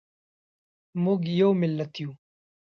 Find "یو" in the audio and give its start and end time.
1.39-1.51, 2.01-2.11